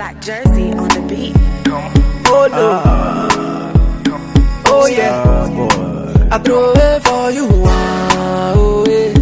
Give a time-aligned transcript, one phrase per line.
[0.00, 1.36] Black jersey on the beat.
[2.32, 2.68] Oh no.
[4.72, 6.32] Oh yeah.
[6.32, 7.46] I throw it for you.
[7.66, 9.12] Ah, oh eh.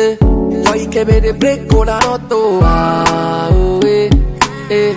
[0.00, 0.16] eh.
[0.64, 2.40] Joy ikebe dey break kola not to.
[2.62, 4.08] Ah, oh eh.
[4.70, 4.92] eh.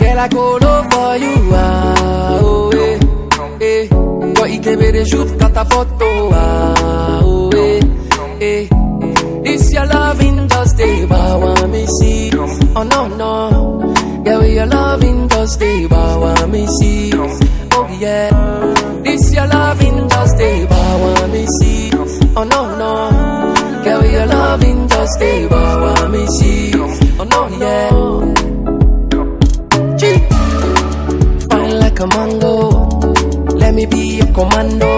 [0.00, 1.34] Girl I go low for you.
[1.54, 2.98] Ah, oh eh.
[3.62, 3.86] eh.
[4.34, 5.88] Joy ikebe dey shoot catapult.
[6.02, 7.80] Oh, ah, oh eh.
[8.42, 8.66] eh.
[9.44, 12.30] This your loving just stay by want me see.
[12.74, 13.32] Oh no no,
[14.26, 17.12] yeah we your loving just stay by want me see.
[17.14, 18.30] Oh yeah,
[19.04, 21.90] this your loving just stay by want me see.
[22.36, 22.92] Oh no no,
[23.84, 26.72] yeah we your loving just stay by want me see.
[27.20, 27.90] Oh no yeah,
[31.48, 32.54] fine like a mango.
[33.62, 34.92] Let me be a commando.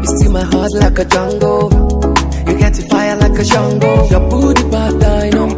[0.00, 1.54] You steal my heart like a Django.
[2.48, 4.08] You get the fire like a Shango.
[4.08, 5.48] Your booty bad, I know.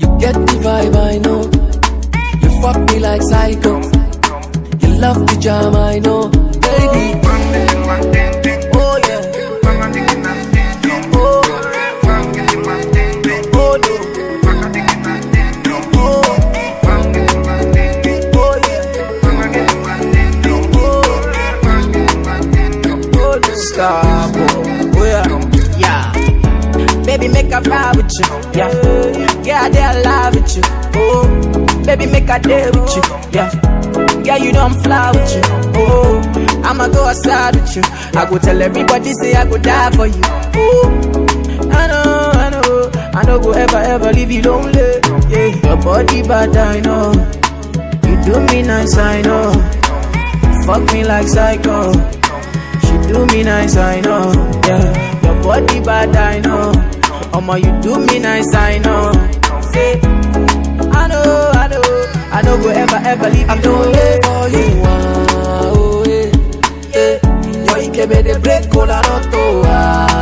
[0.00, 1.27] You get the vibe, I know.
[3.28, 3.74] Psycho.
[4.80, 6.30] You love the jam, I know.
[6.64, 7.20] Baby.
[8.74, 9.22] Oh yeah.
[11.14, 11.42] Oh.
[25.04, 25.26] Yeah.
[25.78, 27.04] Yeah.
[27.04, 28.26] Baby, make a ride with you.
[28.58, 29.42] Yeah.
[29.42, 30.62] Yeah, they alive with you.
[30.94, 31.37] Oh.
[31.88, 33.02] Baby, make a day with you.
[33.32, 33.48] Yeah.
[34.22, 35.40] Yeah, you I'm fly with you.
[35.74, 36.20] Oh.
[36.62, 37.82] I'ma go outside with you.
[38.12, 40.20] I go tell everybody, say I go die for you.
[40.22, 41.68] Oh.
[41.72, 42.90] I know, I know.
[43.14, 45.00] I know go ever, ever leave you lonely.
[45.32, 45.66] Yeah.
[45.66, 47.12] Your body bad, I know.
[48.06, 49.52] You do me nice, I know.
[50.66, 51.92] Fuck me like psycho.
[52.84, 54.32] She do me nice, I know.
[54.66, 56.72] Yeah, your body bad, I know.
[57.32, 59.12] Omo, you do me nice, I know.
[59.72, 60.00] Say,
[60.92, 61.52] I know,
[62.38, 63.98] I know, go ever, ever leave I you do lonely.
[63.98, 64.66] it for you.
[64.86, 66.30] Oh, eh,
[66.94, 67.18] eh.
[67.66, 69.42] Your ikebe dey break kola not to.
[69.66, 70.17] Ah,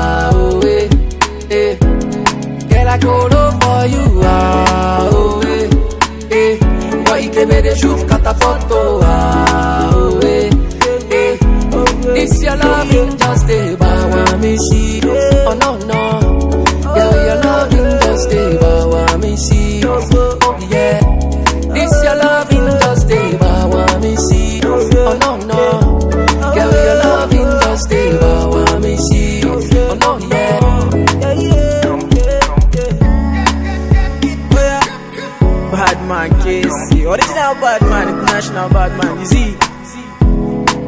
[38.37, 39.19] international bad man.
[39.21, 39.57] You see?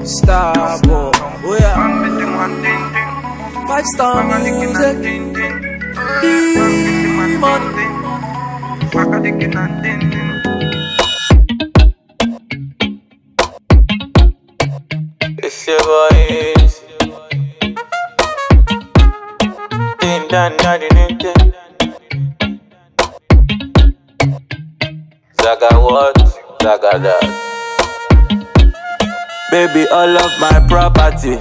[0.05, 1.11] Star boy.
[1.15, 1.77] Oh, yeah.
[3.67, 5.33] Five star music, demon.
[15.43, 16.87] It's your boy Easy.
[20.01, 21.53] Ding dang ding ding.
[25.41, 26.17] Zaga what?
[26.63, 27.28] Zaga that.
[29.75, 31.37] Baby, all of my property,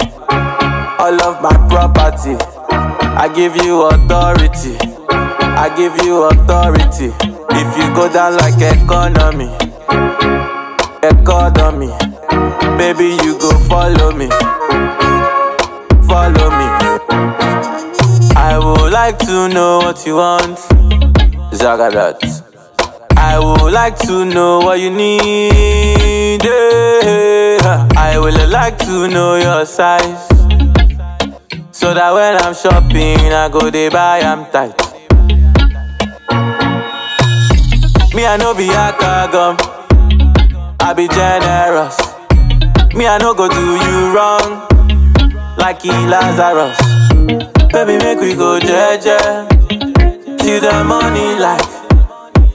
[0.98, 2.36] all of my property.
[2.70, 4.76] I give you authority,
[5.08, 7.10] I give you authority.
[7.50, 9.48] If you go down like economy,
[11.02, 11.88] economy,
[12.76, 14.28] baby, you go follow me,
[16.06, 16.68] follow me.
[18.36, 20.58] I would like to know what you want,
[21.52, 22.20] Zagadat.
[23.16, 26.42] I would like to know what you need.
[27.96, 30.26] I would like to know your size.
[31.70, 34.74] So that when I'm shopping, I go they buy, I'm tight.
[38.14, 38.90] Me, I know be a
[39.30, 39.56] gum.
[40.80, 41.96] I be generous.
[42.94, 44.66] Me, I no go do you wrong.
[45.56, 46.78] Like he Lazarus.
[47.72, 49.46] Baby, make we go jeje.
[50.38, 51.77] Till the money light.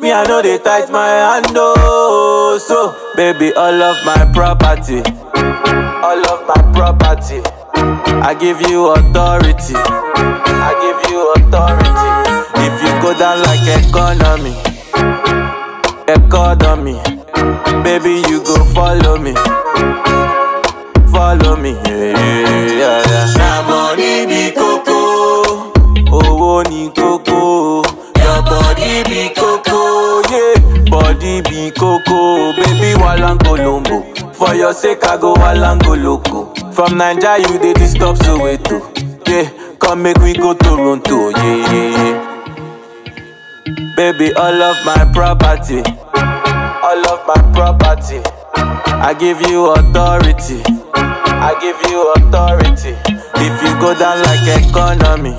[0.03, 2.57] Me, I know they tight my hand, oh.
[2.59, 5.00] So, baby, all of my property,
[6.03, 7.39] all of my property,
[8.19, 12.09] I give you authority, I give you authority.
[12.67, 14.53] If you go down like economy,
[16.11, 16.99] economy,
[17.83, 19.33] baby, you go follow me,
[21.11, 22.11] follow me, yeah,
[22.75, 23.33] yeah, yeah.
[23.38, 25.71] Na money be coco,
[26.11, 27.12] owó ni kókó.
[31.33, 34.03] Body be coco, baby walango lombo.
[34.35, 36.53] For your sake, I go walango loco.
[36.74, 38.80] From Naija, you dey disturb Soweto,
[39.27, 39.50] yeah.
[39.80, 43.95] Come make we go Toronto, yeah, yeah, yeah.
[43.95, 45.81] Baby, all of my property,
[46.13, 48.21] all of my property.
[48.56, 50.62] I give you authority.
[50.94, 52.95] I give you authority.
[53.41, 55.35] If you go down like economy,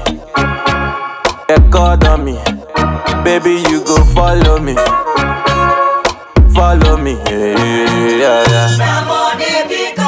[1.48, 2.38] economy,
[3.22, 4.74] baby, you go follow me.
[6.54, 10.04] Follow me, yeah, yeah, yeah.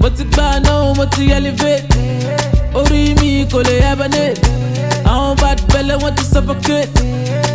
[0.00, 1.86] mo ti gbà náà mo ti elevate
[2.78, 4.40] orí mi kò lè hibernate
[5.40, 7.00] bad belle wọn ti suffocate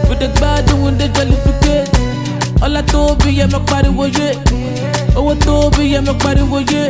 [0.09, 1.91] we dey gbádùn dey jollificate
[2.65, 3.45] ọlá tó bí yẹ
[4.17, 4.27] yé
[5.15, 5.99] owó tó bí yẹ
[6.73, 6.83] yé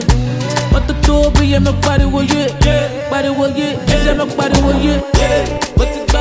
[0.72, 2.42] mọ́tò tó bí yẹ mọ pariwo yé
[3.12, 4.94] pariwo yé ẹsẹ̀ mọ pariwo yé
[5.78, 6.21] mo ti gbà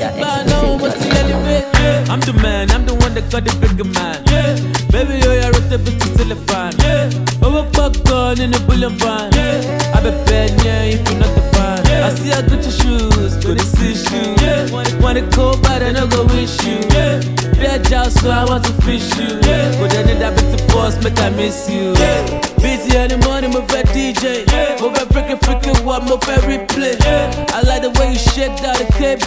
[0.00, 1.64] what you buy, what you elevate.
[1.74, 4.22] Yeah, I'm the man, I'm the one that got the bigger man.
[4.32, 4.56] Yeah,
[4.90, 6.72] baby, yo, you're a little bit to telephone.
[6.80, 7.10] Yeah,
[7.42, 9.32] oh, over popcorn in the bullion van.
[9.32, 11.84] Yeah, I be bad, yeah, if you're not the fan.
[11.86, 14.40] Yeah, I see I got your shoes, go to see shoes.
[14.40, 14.70] Yeah,
[15.00, 16.80] wanna go, but I no go wish you.
[16.96, 17.20] Yeah,
[17.60, 19.36] be a job, so I want to fish you.
[19.44, 21.92] Yeah, but then that bit to boss, make I miss you.
[22.00, 22.24] Yeah,
[22.56, 24.48] busy in the morning, move a DJ.
[24.48, 26.96] Yeah, move a freaking freaking what, move a replay.
[27.04, 27.99] Yeah, I like the way you
[28.34, 28.56] shake
[28.98, 29.20] cape.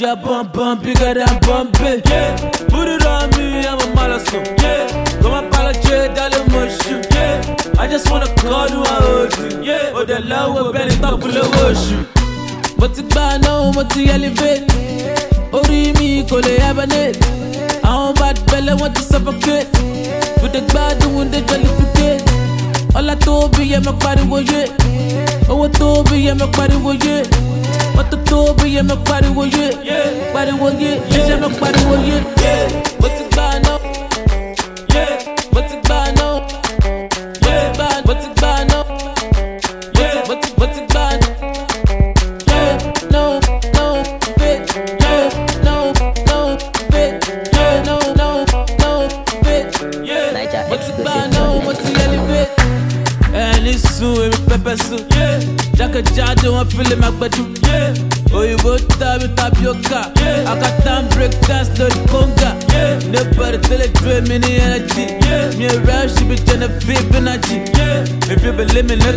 [0.00, 2.02] Yeah, bum bum bigger than Bombay.
[2.06, 2.36] Yeah,
[2.68, 4.38] put it on me, I'm a malasso.
[4.62, 4.86] Yeah,
[5.20, 6.96] come on, apologize, darling, mushu.
[7.12, 9.64] Yeah, I just wanna call you, I hold.
[9.64, 12.06] Yeah, oh, the love will be the top of the ocean.
[12.80, 13.02] mo ti
[13.76, 14.64] mo ti elevate
[18.18, 18.36] bad
[18.80, 19.68] wọn ti suffocate
[20.42, 22.24] we dey gbádùn dey jollificate
[22.98, 24.62] ọlá tó bí yẹ mọ pariwo yé
[25.48, 26.32] owó tó bí yẹ
[27.04, 27.16] yé
[28.00, 29.66] mọ́tò tó bí yẹ mọ pariwo yé
[30.34, 31.39] pariwo yé iṣẹ́ mọ pariwo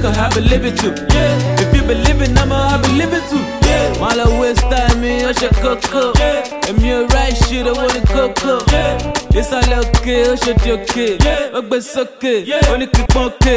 [0.03, 0.93] nigga, I believe it too.
[1.13, 1.61] Yeah.
[1.61, 3.43] If you believe it, I'ma I believe it too.
[3.99, 6.13] While I waste time, me, I should coco.
[6.67, 8.55] Èmi ò right shit, i want to go owó ní kókó.
[9.39, 11.07] Ìsàlẹ̀ òkè, ó ṣe di òkè.
[11.57, 12.33] Ó gbé sókè,
[12.71, 13.55] ó ní kíkpọ́n òkè.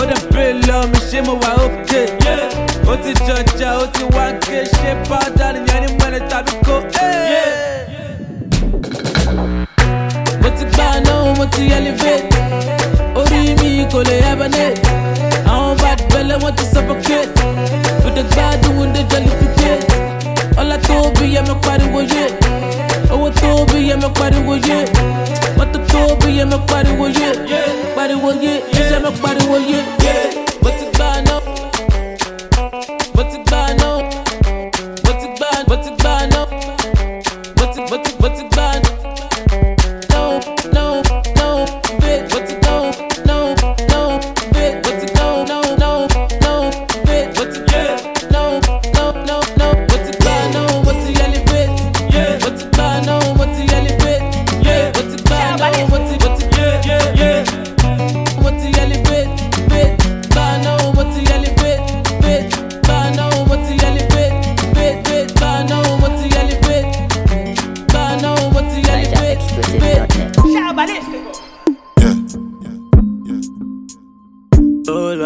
[0.00, 2.02] Ó dẹ̀ bèrè lọ mi, ṣé mo wà òkè?
[2.90, 4.58] Ó ti jọjà, ó ti wá ké.
[4.78, 6.76] Ṣé pàdà nìyẹn ní mẹ́rin tàbí kó?
[10.42, 12.38] Mo ti gbà náà, mo ti elevate.
[13.18, 14.16] Orí mi kò lè.
[14.30, 14.48] Àwọn
[16.38, 17.28] belle wọ́n ti suffocate.
[18.04, 19.86] We dey gbádùn, we dey jollificate.
[20.56, 22.24] Ọlá tó bí yẹ mọ pariwo yé.
[23.10, 24.84] Owó tó bí yẹ mọ pariwo yé.
[25.56, 27.28] Mọ́tò tó bí yẹ mọ pariwo yé.
[27.96, 29.78] Pariwo yé, iṣẹ́ mọ pariwo yé.
[29.78, 29.96] Mo
[30.32, 30.47] ti gbà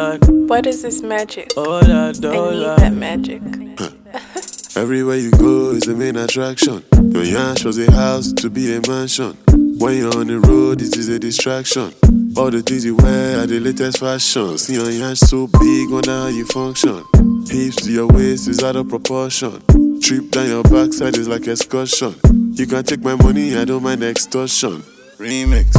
[0.02, 1.52] Lord, What is this magic?
[1.56, 2.78] oh Lord, I oh need Lord.
[2.80, 3.40] that magic.
[4.76, 6.82] Everywhere you go is the main attraction.
[7.12, 9.37] Your yash was a house to be a mansion.
[9.78, 11.92] When you're on the road, it is a distraction.
[12.37, 14.59] All the things you wear are the latest fashion.
[14.59, 17.04] See your yash so big, wonder how you function.
[17.47, 19.62] Hips to your waist is out of proportion.
[20.00, 22.16] Trip down your backside is like excursion.
[22.54, 24.82] You can take my money, I don't mind extortion.
[25.23, 25.71] Remix.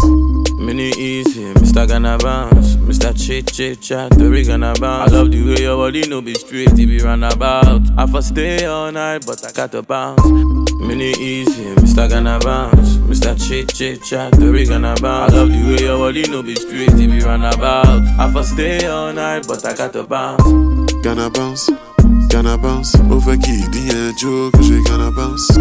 [0.57, 1.85] Mini easy, Mr.
[1.85, 3.11] Gonna bounce, Mr.
[3.13, 5.11] Chit Chit Chat, the rig gonna bounce.
[5.11, 7.81] I love the way your body no be straight, it be run about.
[7.97, 10.23] I for stay all night, but I got to bounce.
[10.79, 12.09] Mini easy, Mr.
[12.09, 13.35] Gonna bounce, Mr.
[13.35, 15.33] Chit Chit Chat, the we gonna bounce.
[15.33, 18.01] I love the way your body no be straight, if you run about.
[18.17, 20.41] I for stay all night, but I got to bounce.
[21.03, 21.69] Gonna bounce,
[22.33, 22.95] gonna bounce.
[23.11, 25.53] Ó fẹ́ kí ìdíyẹn jó kó ṣe gonna bounce.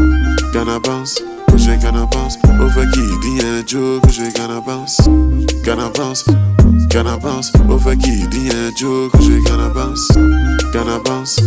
[0.54, 1.14] Gonna bounce,
[1.48, 2.36] kó ṣe gonna bounce.
[2.60, 4.96] Ó fẹ́ kí ìdíyẹn jó kó ṣe gonna bounce.
[5.64, 6.24] Gonna bounce,
[6.92, 7.50] gonna bounce.
[7.68, 10.06] Ó fẹ́ kí ìdíyẹn jó kó ṣe gonna bounce.
[10.72, 11.42] Gonna bounce,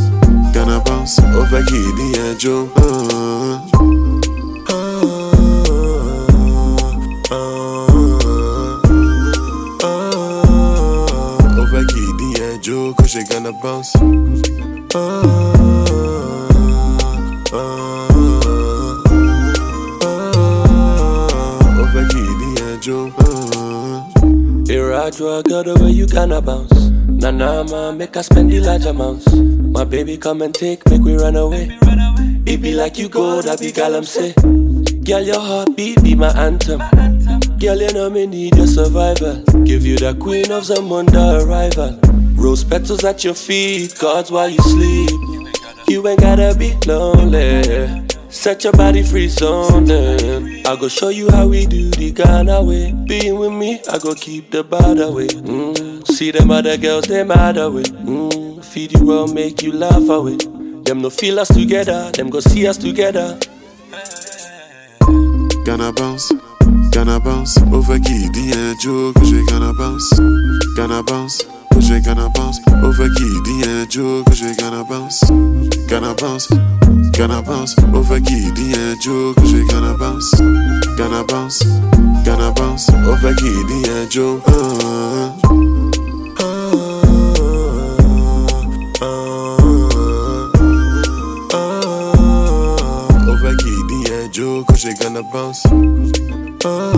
[0.53, 1.21] gonna bounce.
[1.39, 2.55] Ó fẹ́ kí ìdíyẹn jó.
[2.75, 2.83] Ah,
[4.69, 5.05] ah,
[7.31, 7.87] ah,
[9.83, 11.59] ah.
[11.59, 13.93] Ó fẹ́ kí ìdíyẹn jó kó ṣe gonna bounce.
[25.35, 26.89] I got the way you gonna bounce.
[27.09, 29.33] Nah, nah, man, make I spend the large amounts.
[29.35, 31.77] My baby, come and take, make we run away.
[32.45, 34.31] It be like you go, that be gal, I'm say.
[35.03, 36.79] Girl, your heartbeat be my anthem.
[37.59, 39.43] Girl, you know me need your survival.
[39.65, 42.04] Give you the queen of under arrival.
[42.45, 45.09] Rose petals at your feet, cards while you sleep.
[45.87, 48.05] You ain't gotta be lonely.
[48.29, 50.63] Set your body free something.
[50.67, 52.91] I go show you how we do the Ghana way.
[53.07, 55.25] Being with me, I go keep the bad away.
[55.29, 56.05] Mm.
[56.05, 57.81] See them other girls, they mad away.
[57.81, 58.63] Mm.
[58.63, 60.37] Feed you well, make you laugh away.
[60.37, 63.39] Them no feel us together, them go see us together.
[65.65, 66.31] Gonna bounce,
[66.95, 67.57] gonna bounce.
[67.73, 70.15] Ó fẹ́ kí ìdíyẹn jó kó ṣe gonna bounce.
[70.77, 71.37] Gonna bounce,
[71.73, 72.59] kó ṣe gonna bounce.
[72.83, 75.19] Ó fẹ́ kí ìdíyẹn jó kó ṣe gonna bounce.
[75.89, 76.47] Gonna bounce,
[77.17, 77.75] gonna bounce.
[77.93, 80.31] Ó fẹ́ kí ìdíyẹn jó kó ṣe gonna bounce.
[80.97, 81.65] Gonna bounce,
[82.25, 82.85] gonna bounce.
[83.11, 84.27] Ó fẹ́ kí ìdíyẹn jó.
[84.47, 84.53] Ah,
[86.39, 86.65] ah,
[89.01, 89.57] ah,
[91.53, 93.29] ah.
[93.29, 95.63] Ó fẹ́ kí ìdíyẹn jó kó ṣe gonna bounce.
[96.65, 96.95] The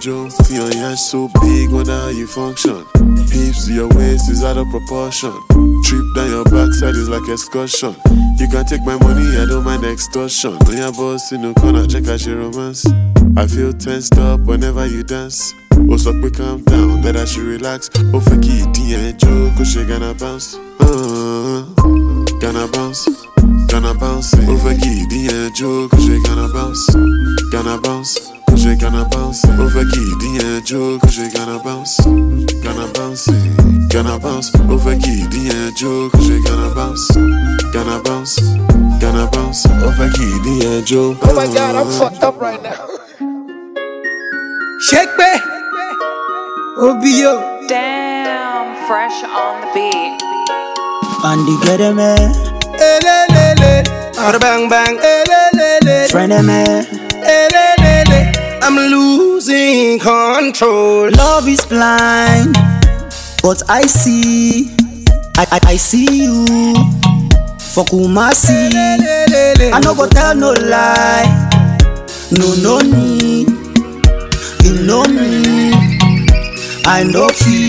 [0.00, 0.28] Joe.
[0.48, 2.86] Your yash so big, wonder how you function.
[3.32, 5.32] Hips to your waist is out of proportion.
[5.82, 7.96] Trip down your backside is like excursion.
[8.38, 10.56] You can take my money, I don't mind extortion.
[10.66, 12.86] When your boss in the corner, check out your romance.
[13.36, 15.52] I feel tensed up whenever you dance.
[15.90, 17.90] Oh, so quick, calm down, that I should relax.
[18.12, 18.62] Oh, for key,
[19.16, 20.54] Joe, cause she gonna bounce.
[20.78, 22.03] Uh,
[22.40, 23.08] gonna bounce.
[23.68, 25.04] Gonna bounce, over key,
[25.52, 26.86] Joe, cause she gonna bounce.
[27.50, 29.44] Gonna bounce, cause she gonna bounce.
[29.44, 31.98] Over key, Joe, cause she gonna bounce.
[32.62, 33.26] Gonna bounce,
[33.90, 34.54] gonna bounce.
[34.54, 35.26] Over key,
[35.76, 37.10] Joe, cause she gonna bounce.
[37.72, 38.38] Gonna bounce,
[39.00, 39.66] gonna bounce.
[39.66, 41.16] Over key, Joe.
[41.20, 42.86] Oh my god, I'm fucked up right now.
[44.88, 45.32] Shake me.
[46.78, 47.66] Obio.
[47.68, 50.20] Damn, fresh on the beat.
[51.24, 51.96] Andy get him?
[51.96, 53.82] Elelele.
[54.20, 54.98] Ada bang bang.
[55.00, 56.08] Elelele.
[56.10, 56.48] Friend him?
[57.24, 58.20] Elelele.
[58.62, 61.10] I'm losing control.
[61.16, 62.54] Love is blind,
[63.42, 64.74] but I see,
[65.36, 66.44] I, I, I see you.
[67.58, 68.70] For Kumasi,
[69.72, 71.24] I no go tell no lie.
[72.32, 73.48] No, no need.
[74.62, 75.72] You know me.
[76.86, 77.63] I know fit.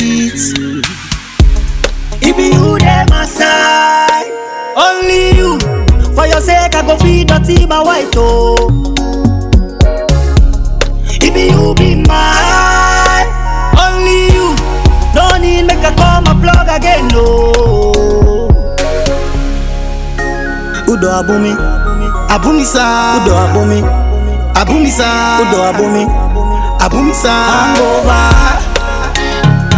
[7.67, 8.55] My white oh.
[11.35, 13.27] Be you be mine.
[13.75, 14.55] Only you.
[15.13, 17.51] No need make I call my plug again, no.
[20.87, 21.51] Udo abumi,
[22.29, 23.19] Abumisa.
[23.25, 23.83] Udo abumi,
[24.55, 25.39] Abumisa.
[25.41, 26.07] Udo abumi,
[26.79, 27.31] Abumisa.
[27.31, 28.31] hangover.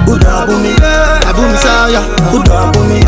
[0.08, 0.76] Udo abumi,
[1.26, 1.90] Abumisa.
[1.90, 2.34] Yeah.
[2.36, 3.02] Udo abumi,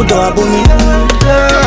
[0.00, 1.65] Udo abumi, hangover.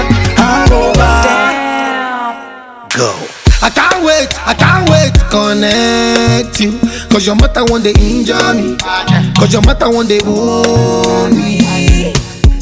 [2.96, 3.16] Go.
[3.62, 6.80] I can't wait, I can't wait to connect you.
[7.10, 8.78] Cause your mother one day injure me.
[9.38, 12.14] Cause your mother one day wound me.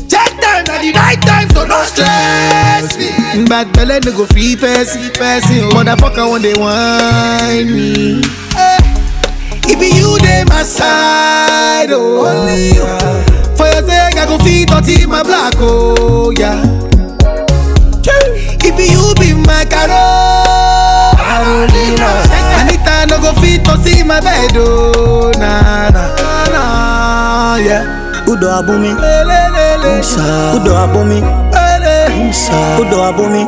[0.10, 3.46] Check time at the right time, so don't stress me.
[3.46, 5.70] Bad belly no go free person, person.
[5.72, 8.22] Motherfucker one day whine me.
[8.58, 8.80] Eh,
[9.70, 12.26] It you dey my side, oh.
[12.26, 12.86] Only you.
[13.56, 16.62] For your sake, I go feed dirty my black, oh yeah.
[23.84, 26.04] see my bed, oh, na na
[26.54, 26.64] na,
[27.58, 27.84] yeah.
[28.28, 30.54] Udo abumi, Musa.
[30.56, 31.22] Udo abumi,
[32.18, 32.58] Musa.
[32.82, 33.44] Udo abumi,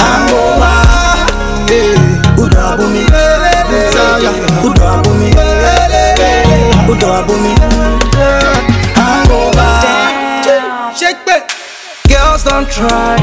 [0.00, 0.76] Hangover,
[1.70, 2.38] yeah.
[2.42, 3.02] Udo abumi,
[3.70, 4.64] Musa, yeah.
[4.66, 5.30] Udo abumi,
[6.90, 7.52] Udo abumi,
[8.94, 9.72] Hangover.
[10.96, 11.42] Shake, it,
[12.08, 13.16] girls don't try.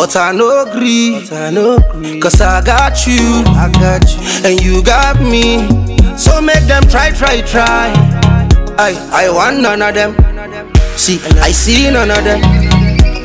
[0.00, 1.76] But I no agree, I.
[2.20, 5.68] Cause I got you, I got you, and you got me.
[6.16, 7.92] So make them try, try, try.
[8.78, 10.16] I, I want none of them.
[10.96, 12.40] See, I see none of them.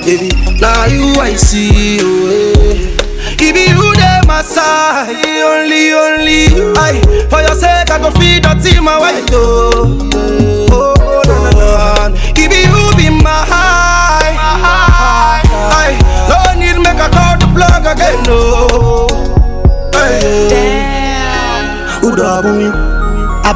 [0.03, 0.29] Baby,
[0.59, 2.27] now you I see you.
[2.27, 2.97] eh.
[3.39, 5.15] It be you there, my side.
[5.15, 6.73] Only, only you.
[6.75, 9.31] I, for your sake, I go feed the team my oh.
[9.31, 10.14] Oh,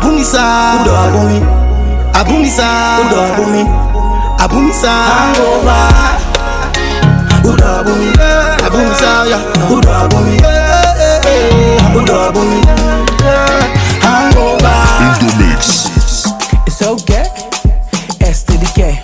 [0.01, 1.41] Abumisa Udo abumi
[2.13, 2.67] Abumisa
[3.03, 3.61] Udo abumi
[4.39, 5.91] Abumisa Hangover
[7.43, 8.07] Udo abumi
[8.65, 9.39] Abumisa ya
[9.69, 10.37] Udo abumi
[11.97, 12.61] Udo abumi
[14.01, 14.79] Hangover
[16.67, 17.25] It's okay.
[18.21, 19.01] S to the K.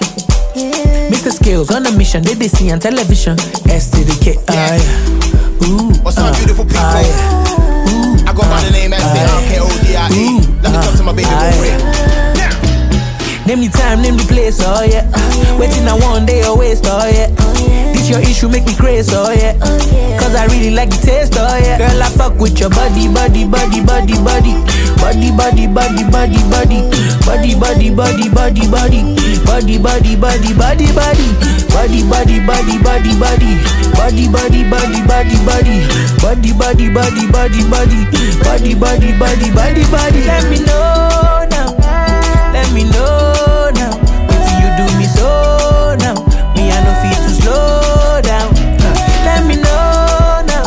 [1.11, 1.31] Mr.
[1.31, 3.37] Skills on a mission, they they see on television.
[3.67, 4.37] S to the K.
[4.47, 5.67] Ah, yeah.
[5.67, 5.91] Ooh.
[6.03, 6.79] What's up, uh, beautiful people?
[6.79, 8.24] ah, yeah.
[8.24, 10.43] I go by the name S-A-R-K-O-D-I-E.
[10.61, 11.31] Let me talk to my baby
[11.63, 11.79] real.
[13.45, 15.05] Name the time, name the place, oh yeah.
[15.61, 17.29] Waiting on one day or waste, oh yeah.
[17.93, 19.53] This your issue, make me crazy, oh yeah.
[20.17, 21.77] Cause I really like the taste, oh yeah.
[21.77, 24.57] Girl, I fuck with your body, body, body, body, body.
[24.97, 26.89] Body, body, body, body, body.
[27.21, 29.01] Body, body, body, body, body.
[29.45, 31.27] Body, body, body, body, body.
[31.69, 33.84] Body, body, body, body, body.
[33.97, 35.77] Body, body, body, body, body.
[36.21, 37.99] Body, body, body, body, body.
[38.43, 40.21] Body, body, body, body, body.
[40.25, 41.73] Let me know now.
[42.53, 43.91] Let me know now.
[44.29, 46.15] Wetin you do me so now?
[46.55, 48.53] Me I no fit to slow down.
[49.25, 50.65] Let me know now.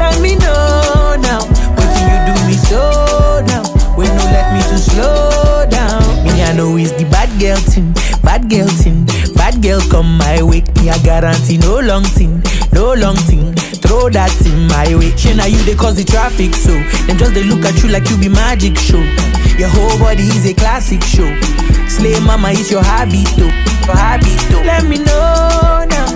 [0.00, 1.40] Let me know now.
[1.76, 3.62] Wetin you do me so now?
[3.96, 6.00] When no let me to slow down.
[6.24, 9.06] Me I know it's the bad girl thing, bad girl thing.
[9.56, 10.62] Bad girl come my way.
[10.82, 13.54] Me I guarantee no long thing, no long thing.
[13.80, 15.16] Throw that in my way.
[15.16, 16.72] Shey na you they cause the traffic so.
[17.06, 19.00] Them just they look at you like you be magic show.
[19.56, 21.28] Your whole body is a classic show.
[21.88, 23.48] Slay mama is your habit though.
[23.88, 24.60] Your habit though.
[24.60, 26.06] Let me know now.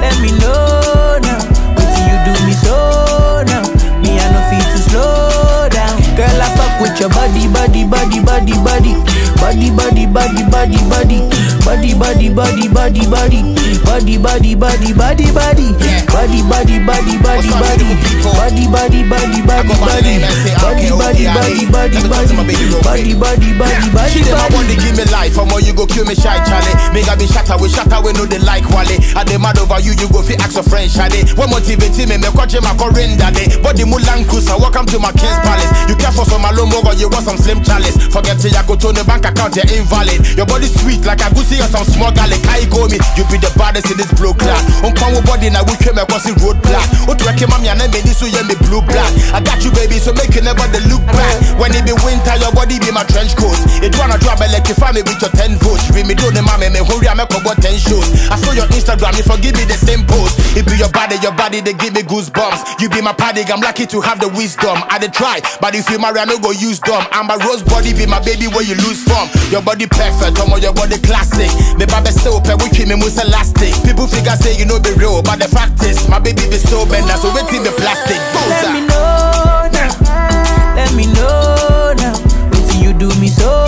[0.00, 1.40] Let me know now.
[1.76, 3.64] Wetin you do me so now?
[4.00, 6.00] Me I no fit to slow down.
[6.16, 8.94] Girl I fuck with your body, body, body, body, body.
[9.36, 11.20] Body, body, body, body, body.
[11.28, 13.42] Body, body, body, body, body.
[13.84, 15.66] Body, body, body, body, body.
[16.12, 17.88] Body, body, body, body, body.
[18.24, 20.04] Body, body, body, body, go by the body.
[20.04, 22.64] name, let's say, Body, body, body, body, Let me talk to my body.
[22.84, 23.20] Body, quick.
[23.20, 24.74] body, body, body, She I want body.
[24.74, 26.74] to give me life, I'm you go kill me shy Charlie.
[26.92, 28.96] Make I be shatter with shatter we know they like Wale.
[29.16, 31.32] I dey mad over you, you go fi ask your friend Shade.
[31.36, 33.48] What motivate me, me kwache my correnda day.
[33.60, 35.70] Body mulan cruiser, welcome to my king's palace.
[35.88, 37.96] You care for some alone you want some slim chalice.
[38.08, 40.22] Forget to go to the bank account, you're invalid.
[40.36, 42.42] Your body sweet like a goosey or some small garlic.
[42.46, 44.60] Kai go me, you be the baddest in this blue clad.
[44.86, 46.84] On power body now we came across the road black.
[47.24, 49.08] Reckon mommy and I this so yeah me blue black.
[49.32, 51.40] I got you baby, so make you never the look back.
[51.56, 53.56] When it be winter, your body be my trench coat.
[53.80, 55.88] It wanna drop electrify me with your 10 votes.
[55.96, 58.04] Read me do the mommy, me hurry, I make about 10 shows.
[58.28, 60.36] I saw your Instagram, you forgive me the same post.
[60.52, 62.76] It be your body, your body, they give me goosebumps.
[62.84, 64.76] You be my paddy, I'm lucky to have the wisdom.
[64.92, 67.08] I dey try, but if you marry, I no go use dumb.
[67.16, 69.32] And my rose body be my baby where you lose from.
[69.48, 71.43] Your body perfect, um, your body classic.
[71.78, 73.74] Me baby so pe we keep me most elastic.
[73.84, 76.86] People figure say you know be real, but the fact is my baby be so
[76.86, 78.18] bender, so wait till the plastic.
[78.48, 80.74] Let me know now.
[80.76, 82.14] Let me know now.
[82.50, 83.63] Wetin you do me so now?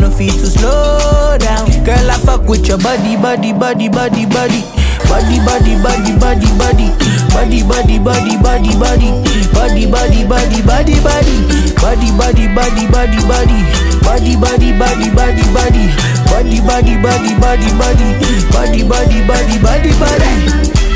[0.00, 1.66] No fit to slow down.
[1.84, 4.62] Girl I fuck with your body, body, body, body, body.
[5.08, 6.88] Body, body, body, body, body.
[7.32, 9.08] Body, body, body, body, body.
[9.52, 11.34] Body, body, body, body, body.
[11.80, 13.58] Body, body, body, body, body.
[14.02, 15.84] Body, body, body, body, body.
[16.28, 18.08] Body, body, body, body, body.
[18.52, 20.87] Body, body, body, body, body.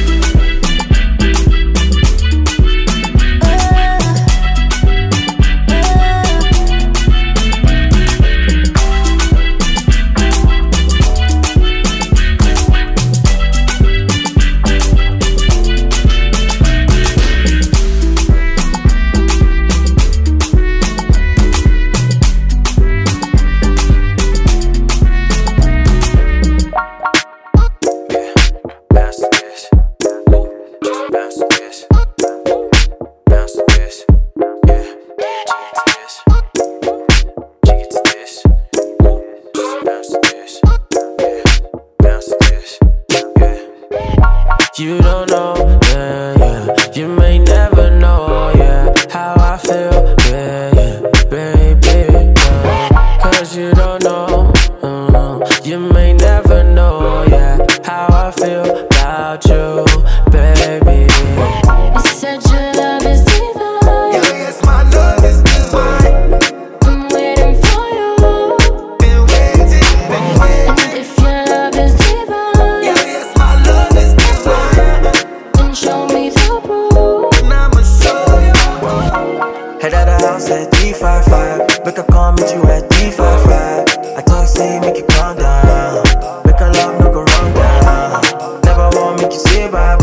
[89.73, 90.02] vibe.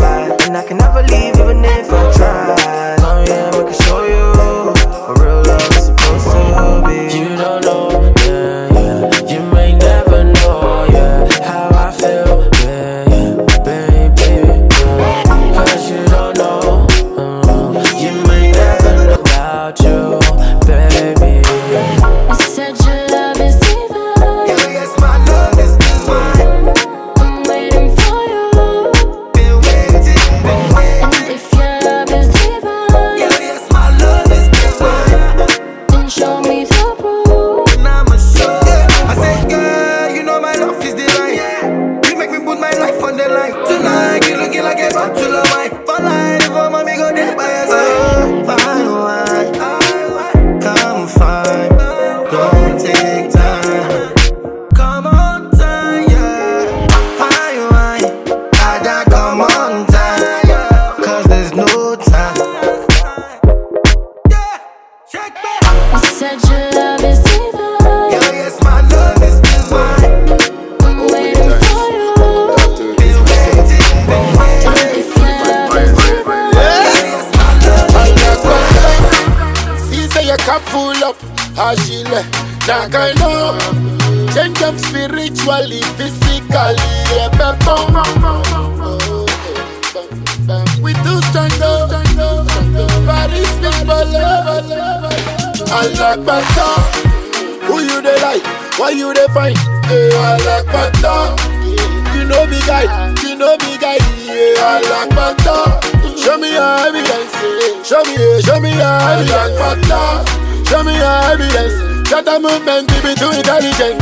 [112.40, 114.00] Movement, be too intelligent.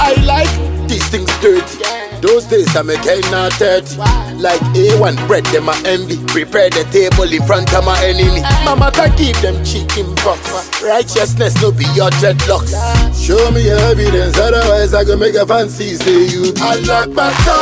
[0.00, 0.50] I like
[0.88, 1.82] these things dirty.
[2.20, 3.98] Those days I make not 30.
[4.40, 6.16] Like A1 bread, them my envy.
[6.26, 8.40] Prepare the table in front of my enemy.
[8.64, 10.40] Mama, ta give them chicken pox.
[10.82, 12.72] Righteousness no be your dreadlocks.
[13.12, 16.60] Show me your evidence, otherwise I go make a fancy say you be.
[16.60, 17.56] I like Bata.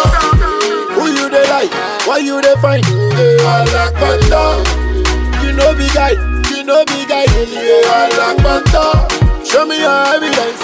[0.94, 1.72] Who you they like?
[2.06, 2.84] Why you they find?
[2.86, 4.62] Yeah, I like Bata.
[5.42, 6.12] You know big guy,
[6.54, 7.24] you know big guy.
[7.26, 9.21] Yeah, I like Bata.
[9.52, 10.60] Show me your evidence.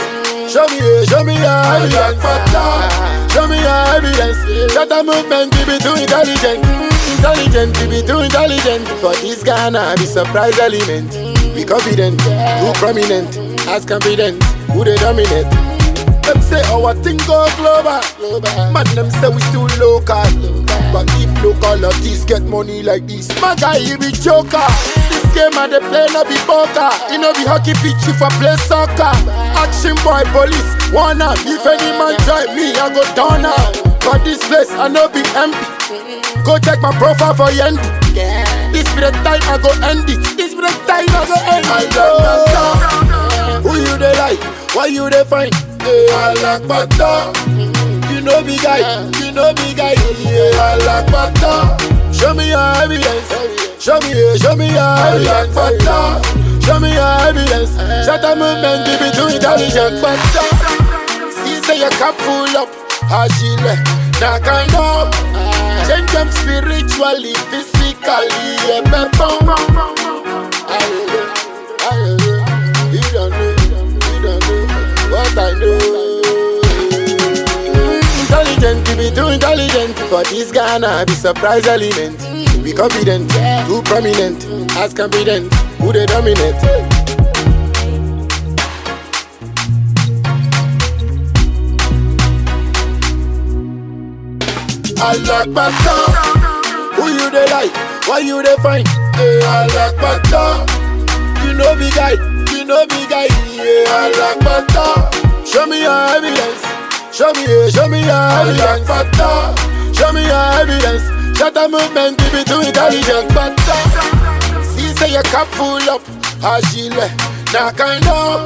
[0.51, 2.23] Show me, eh, show me your evidence.
[3.33, 4.73] Show me your evidence.
[4.73, 6.65] Shut a movement, be too intelligent.
[7.17, 8.89] Intelligent, to be too intelligent.
[9.01, 11.13] For this Ghana, be surprise element.
[11.55, 13.37] Be confident, too prominent.
[13.69, 15.47] As confident, who they dominate.
[16.25, 18.01] Them say our thing go global.
[18.73, 20.25] Man, them say we still local.
[20.93, 24.65] But if local artists get money like this, my guy he be joker.
[25.39, 26.91] Game and they play no be poker.
[27.15, 29.15] It no be hockey pitch if I play soccer.
[29.55, 31.39] Action boy police, one up.
[31.47, 33.55] If any man try me, I go down now.
[34.03, 35.63] But this place, I no be empty.
[36.43, 37.79] Go check my profile for Yendi.
[38.75, 40.19] This be the time I go end it.
[40.35, 41.95] This be the time I go end it.
[43.63, 44.43] Who you they like?
[44.75, 45.55] Why you they find?
[45.55, 47.31] Eh, hey, I like Bata.
[48.11, 48.83] You know big guy,
[49.23, 49.95] you know big guy.
[50.19, 51.79] Yeah, I like Bata.
[52.13, 53.68] Show me your evidence.
[53.79, 55.55] Show me, eh, show me your evidence.
[55.55, 56.21] Bata.
[56.67, 57.73] Show me your evidence.
[58.05, 60.03] Shut a movement, give it too intelligent.
[60.03, 60.43] Bata.
[60.43, 62.69] Uh, see, say your cup full up.
[63.11, 63.79] Ah, Ashile,
[64.21, 65.09] now I know.
[65.33, 68.59] Ah, change them spiritually, physically.
[68.67, 69.57] Yeah, bam, uh,
[72.91, 73.55] You don't know,
[74.11, 75.98] you don't know what I know.
[78.99, 79.97] Be too intelligent.
[80.11, 82.19] For this Ghana, be surprise element.
[82.65, 83.31] Be confident,
[83.67, 84.45] too prominent.
[84.77, 86.57] As confident, who they dominate.
[95.01, 95.95] I like Bata.
[96.97, 97.73] Who you they like?
[98.09, 98.87] Why you they find?
[98.87, 100.67] Eh, hey, I like Bata.
[101.47, 102.13] You know big guy,
[102.53, 103.27] you know big guy.
[103.55, 105.47] Yeah, I like Bata.
[105.47, 106.68] Show me your evidence.
[107.19, 108.87] Show me, show me your evidence.
[108.87, 109.53] Bata.
[109.93, 111.03] Show me your evidence.
[111.37, 113.35] Shut a movement, be too intelligent.
[113.35, 114.63] Bata.
[114.63, 116.01] See, say your cup full up.
[116.45, 117.11] Agile,
[117.53, 118.45] now I know.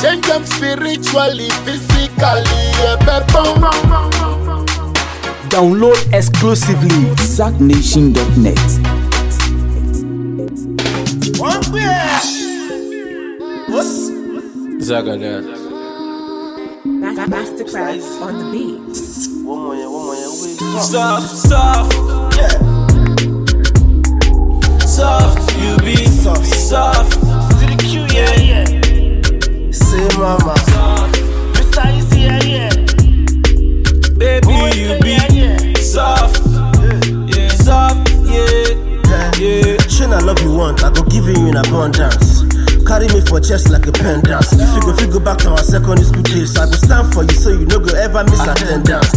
[0.00, 2.62] Change them spiritually, physically.
[2.80, 3.60] Yeah, bam.
[5.50, 8.56] Download exclusively ZackNation.net.
[14.80, 15.59] Zagadat.
[17.00, 18.96] Masterclass on the beat.
[20.80, 21.94] Soft, soft,
[22.36, 22.54] yeah.
[24.86, 27.12] Soft, you be soft, soft.
[27.12, 28.64] To the Q, yeah, yeah.
[29.72, 30.54] Say mama.
[30.58, 31.16] Soft,
[31.56, 31.84] Mr.
[31.96, 32.72] Easy, yeah, yeah.
[34.18, 35.16] baby, you be
[35.80, 36.40] soft,
[37.34, 38.10] yeah, soft.
[40.10, 42.39] kind of love you want, I go give you in abundance.
[42.90, 44.42] Carry me for chest like a pendant.
[44.50, 47.14] If you go, if you go back to our secondary school days, I go stand
[47.14, 49.14] for you so you no go ever miss attendance.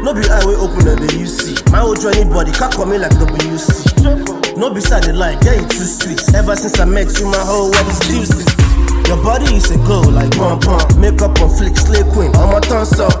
[0.00, 1.60] no be eye way open at the UC.
[1.70, 4.56] My old join anybody, can't call me like WC.
[4.56, 6.24] No beside the line, yeah, you too sweet.
[6.32, 8.48] Ever since I met you, my whole world is juicy.
[9.04, 10.80] Your body is a glow like pom pom.
[10.96, 13.12] Makeup on flick, slay queen, I'm a thumbs up.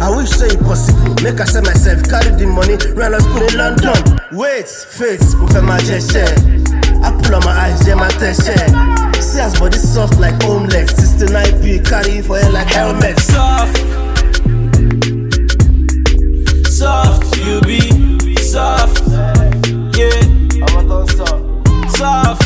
[0.00, 1.12] I wish say it possible.
[1.20, 4.00] Make I sell myself, carry the money, run a school in London.
[4.32, 6.65] Wait, face, with my share.
[7.02, 8.68] I pull on my eyes, yeah, my share.
[9.20, 10.92] See as body soft like homeless.
[10.92, 13.18] 69p, carry it for you like helmet.
[13.20, 13.76] Soft,
[16.66, 19.02] soft, you be soft,
[19.96, 20.20] yeah.
[20.64, 21.16] I'm a thumbs.
[21.16, 22.45] Soft, soft,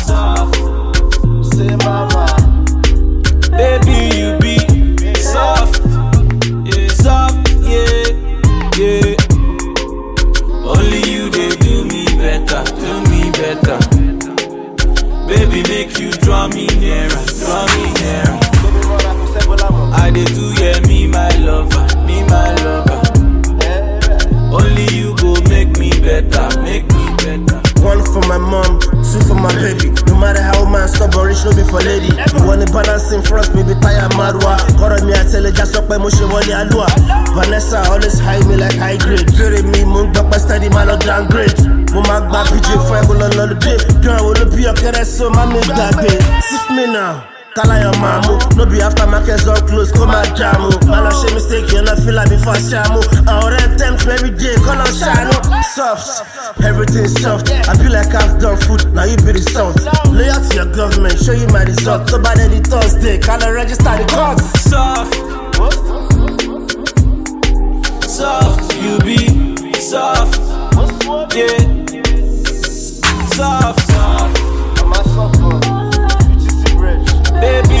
[35.99, 36.87] just up my motion, alua.
[37.33, 39.25] Vanessa always high me like high grade.
[39.37, 41.57] Bury me, moon, but study my love downgrade.
[41.93, 43.75] Mo ma gba PJ fún ẹ kó lọ lọ lóde.
[44.23, 46.09] Wo ló bí ọkẹrẹ so má mi gbàgbé.
[46.49, 47.23] Sif me now.
[47.53, 50.71] Kala your mamu, no be after markets on close, come and jamu.
[50.87, 52.55] Man, I shame mistake, you not feel like before.
[52.55, 55.35] I already tempt every day, call on shanu.
[55.75, 56.23] Soft,
[56.63, 57.51] everything soft.
[57.51, 59.75] I feel like I've done food, now you be the salt.
[60.07, 62.07] Loyal to your government, show you my result.
[62.07, 64.47] So by the Thursday, can I register the courts?
[64.71, 65.11] Soft,
[68.07, 69.17] soft, you be
[69.79, 70.39] soft,
[71.35, 71.57] yeah.
[73.35, 74.37] Soft, soft,
[74.79, 75.61] I'm a soft one.
[76.29, 77.07] You just ain't rich,
[77.41, 77.80] baby,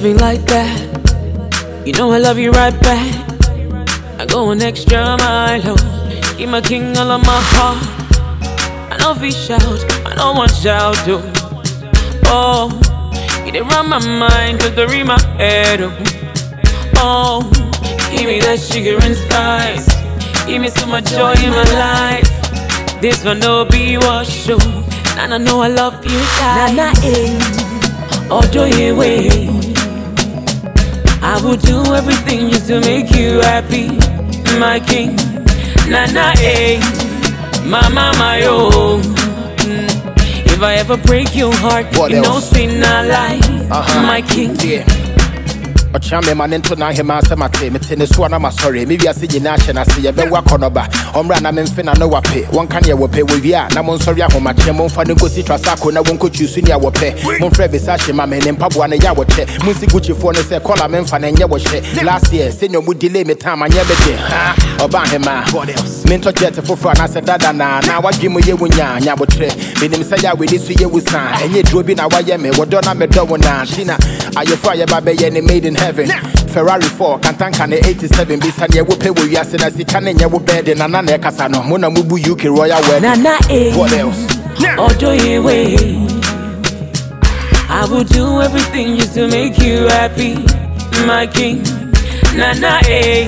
[0.00, 1.84] loving like that.
[1.84, 3.04] You know I love you right back.
[4.18, 5.60] I go an extra mile.
[5.62, 6.34] Oh.
[6.38, 7.84] Keep my king all of my heart.
[8.90, 9.60] I know if he shout,
[10.06, 11.20] I know one shout too.
[12.32, 12.70] Oh,
[13.44, 15.82] you did run my mind, took the read my head.
[15.82, 15.92] Oh,
[16.96, 17.40] oh,
[18.10, 19.86] give me that sugar and spice.
[20.46, 23.02] Give me so much joy in my life.
[23.02, 24.58] This one no be what show.
[25.18, 26.20] And I know I love you.
[26.40, 28.30] Nana, eh.
[28.30, 29.59] Ojo way.
[31.32, 33.86] I will do everything just to make you happy,
[34.58, 35.16] my king.
[35.88, 36.80] Nana, eh.
[37.64, 39.00] Mama, my own.
[40.52, 42.50] If I ever break your heart, What you know, else?
[42.50, 43.40] sin I lie,
[43.70, 44.02] Uh-huh.
[44.06, 44.56] my king.
[44.60, 44.84] Yeah.
[45.92, 48.96] ɔkyea me ma ne nto na ahema asɛm ate mete ne soa na masɔre me
[48.96, 52.94] wiase nyinaa hyɛ no ase yɛbɛwo akɔnɔba ɔmmra na memfe na no wape wɔnka neɛ
[52.98, 57.38] wɔpɛ wɔwie a na monsɔre ahomakyeɛ momfa no nkɔsi trasako na wɔnkɔtwiw so nea wɔpɛ
[57.40, 60.88] momfrɛ bisa hye ma me ne mpaboa no yɛ wɔkyɛ monsi gukyifoɔ no sɛ kɔla
[60.90, 65.04] memfa no ɛnyɛ wɔhyɛ last year sɛnea ɔmu delay me time anyɛ de ha ɔba
[65.04, 65.44] ahema
[66.04, 68.00] mentɔ jet foforɔ anaasɛ dada naa na.
[68.00, 69.48] Wadwe mu yɛ wo nyaa nyabotrɛ
[69.80, 72.50] menim sɛ yɛ a w'ani so yɛ wo saa ɛnyɛ duro bi na wayɛ me
[72.50, 73.96] wɔdɔ na medɔ wo naa nti na
[74.40, 76.08] ayɛfo a yɛba bɛyɛ ne made in heaven?
[76.50, 80.26] Ferrari 4, Kantanka ne 87, bisa ne wo pe wo wiase na sika ne nye
[80.26, 81.62] wo bed na na na kasa no.
[81.62, 82.80] Mo na mubu UK Royal.
[83.00, 83.36] Nana.
[83.76, 84.26] What else?
[87.72, 90.34] I will do everything just to make you happy,
[91.06, 91.62] my king.
[92.36, 93.26] Nana eh.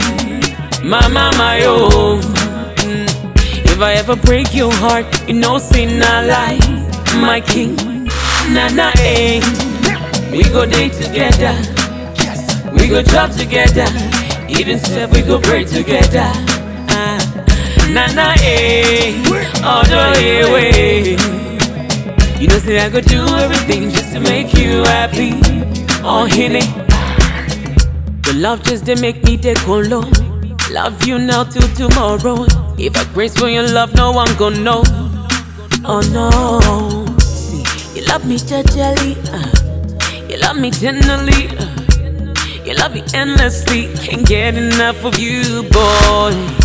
[0.83, 2.21] Mama my oh.
[3.65, 6.59] If I ever break your heart, you know say not lie,
[7.21, 7.77] my king.
[8.53, 9.41] Nana eh.
[10.31, 11.55] We go day together.
[12.17, 13.87] Yes, We go job together.
[14.49, 16.31] Even if we go pray together.
[17.93, 19.15] Nana eh.
[19.65, 21.17] Odo yewe.
[22.41, 25.35] You know, say I could do everything just to make you happy.
[26.05, 26.63] Oh, Henny.
[28.23, 30.05] The love just to make me take on low.
[30.71, 32.47] Love you now till tomorrow.
[32.79, 34.83] If I grace for your love, no one gonna know.
[35.85, 37.19] Oh no.
[37.21, 37.63] See,
[37.95, 39.17] you love me jejely.
[39.33, 41.49] Uh, you love me tenderly.
[41.59, 43.93] Uh, you love me endlessly.
[44.03, 46.62] Can't get enough of you, boy.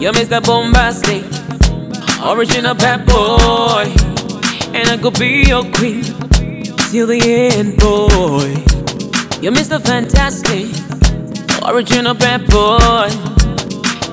[0.00, 0.40] You're Mr.
[0.44, 1.24] Bombastic.
[2.24, 3.92] Original bad boy.
[4.74, 6.02] And I could be your queen
[6.90, 8.54] till the end, boy.
[9.40, 9.80] You're Mr.
[9.80, 10.66] Fantastic,
[11.66, 13.08] original bad boy.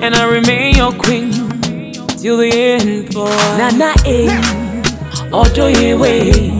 [0.02, 1.30] And I remain your queen
[2.18, 3.30] till the end, boy.
[3.58, 4.30] Nana, eh,
[5.32, 6.52] Odo yewe.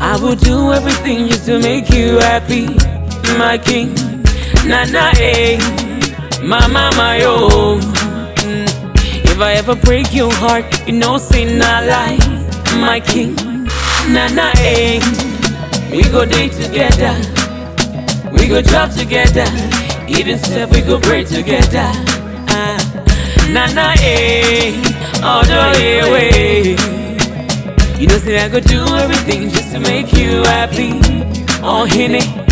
[0.00, 2.66] I will do everything just to make you happy,
[3.38, 3.94] my king.
[4.66, 5.58] Nana, eh,
[6.42, 7.80] mama, my own.
[7.80, 8.68] Mm.
[9.24, 12.18] If I ever break your heart, you know, say not lie,
[12.78, 13.34] my king.
[14.08, 15.00] Nana, eh.
[15.90, 17.14] We go day together.
[18.32, 19.46] We go job together.
[20.08, 21.88] Even if we go pray together.
[22.48, 22.78] Ah.
[23.50, 24.72] Nana, eh.
[25.24, 26.76] Oh, no, eh, way.
[28.00, 30.98] You know, say I go do everything just to make you happy.
[31.62, 32.51] Oh, Henny.